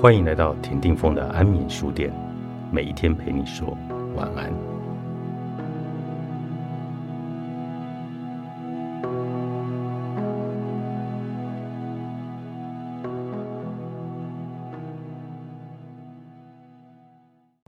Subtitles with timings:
[0.00, 2.10] 欢迎来到田定峰的安眠书店，
[2.72, 3.76] 每一天陪你说
[4.16, 4.50] 晚安。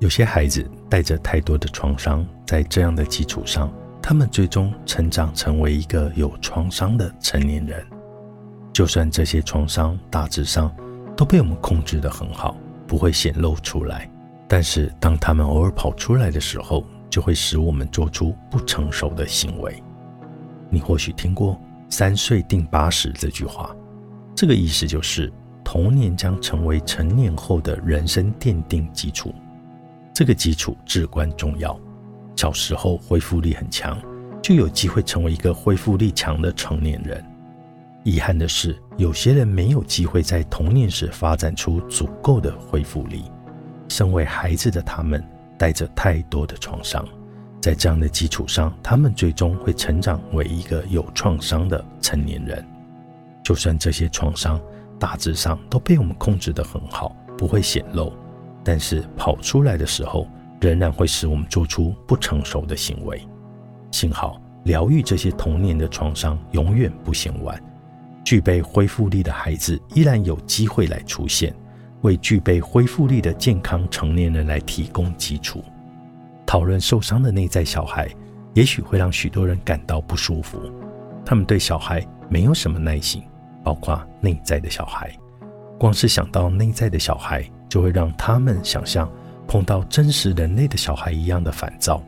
[0.00, 3.72] 有些孩子带着太多的创伤，在这样的基础上，
[4.02, 7.82] 他们最终成长成为一个有创伤的成年人。
[8.70, 10.70] 就算这些创伤大致上，
[11.18, 14.08] 都被我们控制得很好，不会显露出来。
[14.46, 19.82] 但是，当他们偶尔跑出来的时候，就会使我们做出不成熟的行为。
[20.70, 21.60] 你或许听过
[21.90, 23.74] “三岁定八十”这句话，
[24.32, 25.32] 这个意思就是
[25.64, 29.34] 童年将成为成年后的人生奠定基础。
[30.14, 31.76] 这个基础至关重要。
[32.36, 34.00] 小时候恢复力很强，
[34.40, 37.24] 就有机会成为一个恢复力强的成年人。
[38.04, 43.24] 遗憾的是，有些人没有机会在童年时发展出足够的恢复力。
[43.88, 45.22] 身为孩子的他们，
[45.58, 47.04] 带着太多的创伤，
[47.60, 52.64] 在这样的基础上，他们最终会成长为一个有创伤的成年人。
[53.42, 54.60] 就算这些创伤
[54.98, 58.12] 大致上都被我们控制得很好，不会显露，
[58.62, 60.28] 但是跑出来的时候，
[60.60, 63.20] 仍然会使我们做出不成熟的行为。
[63.90, 67.60] 幸好，疗愈这些童年的创伤永远不嫌晚。
[68.28, 71.50] 具备恢复力的孩子依然有机会来出现，
[72.02, 75.64] 为具备恢复力的健康成年人来提供基础。
[76.44, 78.06] 讨论受伤的内在小孩，
[78.52, 80.60] 也许会让许多人感到不舒服。
[81.24, 83.22] 他们对小孩没有什么耐心，
[83.64, 85.10] 包括内在的小孩。
[85.78, 89.10] 光是想到内在的小孩，就会让他们想象
[89.46, 92.02] 碰到真实人类的小孩一样的烦躁。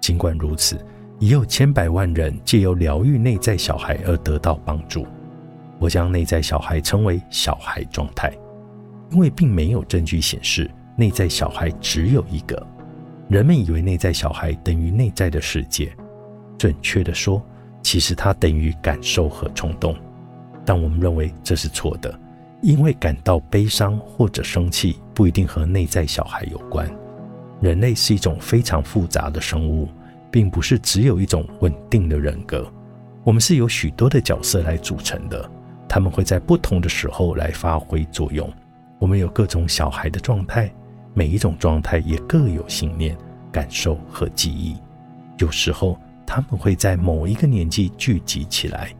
[0.00, 0.82] 尽管如此，
[1.18, 5.06] 也有千百万人借由疗愈内在小孩而得到帮助。
[5.80, 8.30] 我将内在小孩称为小孩状态，
[9.10, 12.64] 因为并没有证据显示内在小孩只有一个。
[13.28, 15.90] 人们以为内在小孩等于内在的世界，
[16.58, 17.42] 准确的说，
[17.82, 19.96] 其实它等于感受和冲动。
[20.66, 22.20] 但我们认为这是错的，
[22.60, 26.86] 因为感到悲伤或者生气不一定和内在小孩有关。
[27.62, 29.88] 人类是一种非常复杂的生物，
[30.30, 32.70] 并不是只有一种稳定的人格，
[33.24, 35.50] 我们是由许多的角色来组成的。
[35.90, 38.48] 他们会在不同的时候来发挥作用。
[39.00, 40.72] 我们有各种小孩的状态，
[41.14, 43.18] 每一种状态也各有信念、
[43.50, 44.76] 感受和记忆。
[45.38, 48.94] 有时候他们会在某一个年纪聚集起来。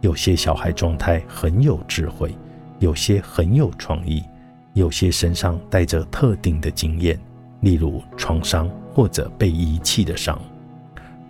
[0.00, 2.34] 有些小孩状态很有智慧，
[2.80, 4.24] 有些很有创意，
[4.72, 7.16] 有些身上带着特定的经验，
[7.60, 10.36] 例如创伤或者被遗弃的伤。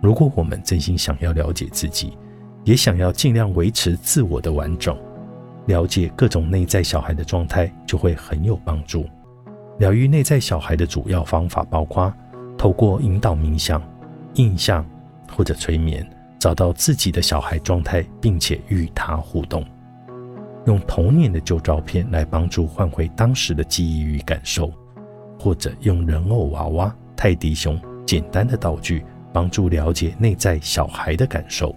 [0.01, 2.17] 如果我们真心想要了解自己，
[2.63, 4.97] 也想要尽量维持自我的完整，
[5.65, 9.05] 了解各种内在小孩的状态就会很有帮助。
[9.79, 12.13] 疗愈内在小孩的主要方法包括
[12.57, 13.81] 透过引导冥想、
[14.35, 14.85] 印象
[15.35, 16.07] 或者催眠，
[16.39, 19.65] 找到自己的小孩状态，并且与他互动。
[20.65, 24.71] 用童年的旧照片来帮助换回当时的记忆与感受，
[25.37, 29.03] 或者用人偶娃娃、泰迪熊简单的道具
[29.33, 31.75] 帮助了解内在小孩的感受。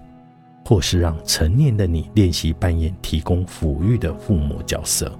[0.68, 5.16] 或是让成年的你练习扮演提供抚育的父母角色，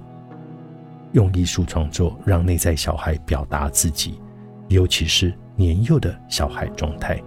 [1.13, 4.19] 用艺术创作让内在小孩表达自己，
[4.67, 7.17] 尤其是年幼的小孩状态。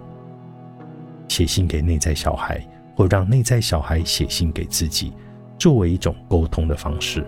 [1.29, 2.63] 写信给内在小孩，
[2.95, 5.13] 或让内在小孩写信给自己，
[5.57, 7.25] 作为一种沟通的方式。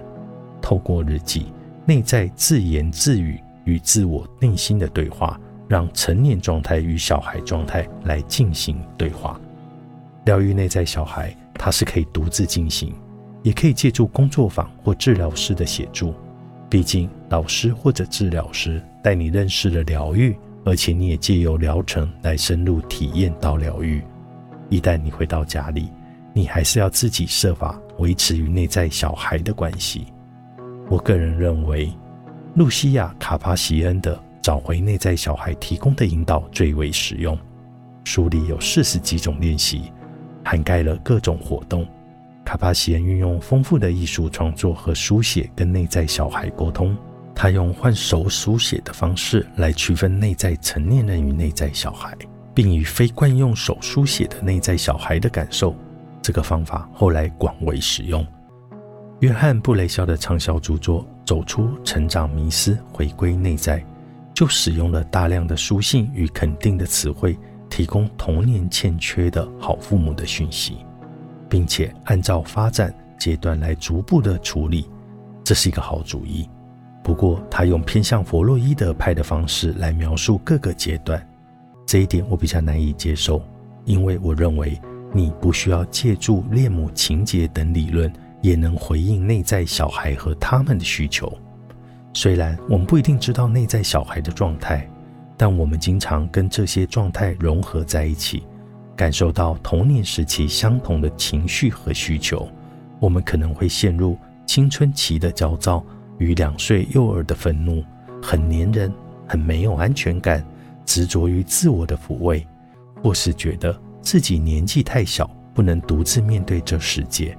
[0.61, 1.47] 透过日记、
[1.87, 9.41] 内在自言自语与自我内心的对话，让成年状态与小孩状态来进行对话。
[10.25, 12.93] 疗愈内在小孩，它是可以独自进行，
[13.41, 16.13] 也可以借助工作坊或治疗师的协助。
[16.69, 20.35] 毕竟，老师或者治疗师带你认识了疗愈，
[20.65, 24.01] 而且你也借由疗程来深入体验到疗愈。
[24.69, 25.89] 一旦你回到家里，
[26.33, 30.05] 你还是要自己设法维持与内在小孩的关系。
[30.89, 31.91] 我个人认为，
[32.55, 37.37] 露西亚·卡帕西恩的《找回内在小孩》提供的引导最为实用。
[38.05, 39.91] 书里有四十几种练习。
[40.43, 41.87] 涵盖了各种活动。
[42.45, 46.95] 卡帕西恩运用丰富的艺术创作和书写跟内在小孩沟通。
[47.35, 52.15] 他用换手书写的方式来区分内在成年人与内在小孩，
[52.53, 55.75] 并以非惯用手书写的内在小孩的感受。
[56.21, 58.25] 这个方法后来广为使用。
[59.19, 63.79] 约翰布雷肖的畅销著作《走出成长迷思，回归内在》
[64.33, 67.37] 就使用了大量的书信与肯定的词汇。
[67.73, 70.85] 提供童年欠缺的好父母的讯息，
[71.49, 74.87] 并且按照发展阶段来逐步的处理，
[75.43, 76.47] 这是一个好主意。
[77.03, 81.27] 不过他用偏向弗洛伊德派的方式来描述各个阶段，
[81.83, 83.41] 这一点我比较难以接受，
[83.85, 84.79] 因为我认为
[85.11, 91.35] 你不需要借助恋母情节等理论，也能回应内在小孩和他们的需求。
[92.13, 94.87] 虽然我们不一定知道内在小孩的状态，
[95.37, 98.43] 但我们经常跟这些状态融合在一起。
[98.95, 102.47] 感受到童年时期相同的情绪和需求，
[102.99, 104.15] 我们可能会陷入
[104.45, 105.83] 青春期的焦躁
[106.19, 107.83] 与两岁幼儿的愤怒，
[108.21, 108.93] 很黏人，
[109.27, 110.45] 很没有安全感，
[110.85, 112.45] 执着于自我的抚慰，
[113.01, 117.35] 或是觉得自己年纪太小，不能独自面对这世界。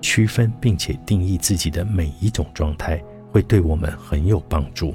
[0.00, 4.94] 区分并且定义自己的每一种状态，会对我们很有帮助。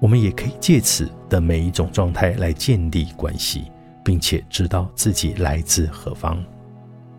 [0.00, 3.70] 我们也可以借此的每一种状态来建立关系。
[4.08, 6.42] 并且知道自己来自何方。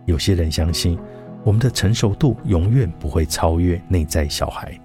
[0.05, 0.97] 有些人相信，
[1.43, 4.75] 我们的成熟度永远不会超越内在小孩，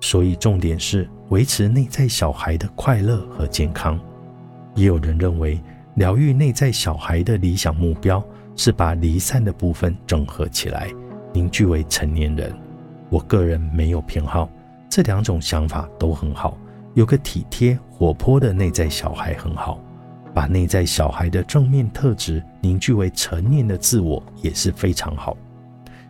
[0.00, 4.00] 所以重点是维持内在小孩的快乐和健康。
[4.74, 5.60] 也有人认为，
[5.96, 8.24] 疗愈内在小孩的理想目标
[8.56, 10.90] 是把离散的部分整合起来，
[11.34, 12.50] 凝聚为成年人。
[13.10, 14.48] 我个人没有偏好，
[14.88, 16.56] 这两种想法都很好。
[16.94, 19.80] 有个体贴活泼的内在小孩很好。
[20.34, 25.36] 把内在小孩的正面特质凝聚为成年的自我也是非常好。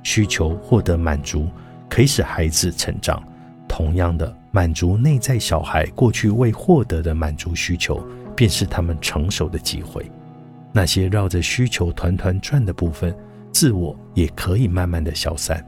[0.05, 1.49] 需求获得满足，
[1.89, 3.21] 可以使孩子成长。
[3.67, 8.01] 同样的，满足内在小孩过去未获得的满足需求，
[8.37, 10.09] 便是他们成熟的机会。
[10.73, 13.13] 那些绕着需求团团转的部分，
[13.51, 15.65] 自我也可以慢慢的消散。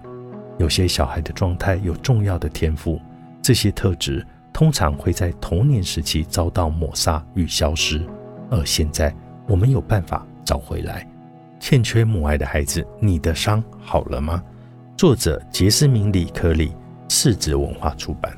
[0.59, 3.01] 有些小孩的状态有重要的天赋，
[3.43, 4.25] 这些特质
[4.55, 8.01] 通常会在童年时期遭到抹杀与消失。
[8.51, 9.13] 而现在，
[9.49, 11.07] 我们有办法找回来。
[11.59, 14.43] 欠缺母爱的孩子，你的伤好了吗？
[14.97, 16.73] 作者：杰斯明·里克利，
[17.09, 18.33] 世子文化出版。